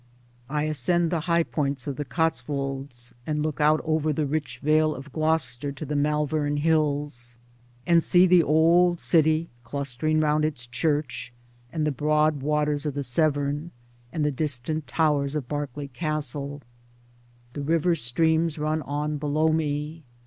[0.49, 4.95] I ascend the high points of the Cotswolds, and look out over the rich vale
[4.95, 7.37] of Gloucester to the Malvern hills,
[7.85, 11.31] and see the old city clustering round its Church,
[11.71, 13.69] and the broad waters of the Severn,
[14.11, 16.63] and the distant towers of Berkeley Castle.
[17.53, 20.01] The river streams run on below me.